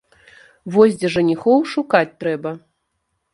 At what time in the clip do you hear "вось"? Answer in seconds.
0.75-0.97